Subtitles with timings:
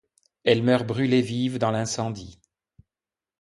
[0.45, 2.39] Elle meurt brûlée vive dans l'incendie.